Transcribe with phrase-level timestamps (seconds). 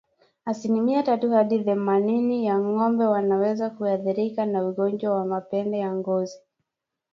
[0.45, 6.39] Asilimia tatu hadi themanini ya ngombe wanaweza kuathirika na ugonjwa wa mapele ya ngozi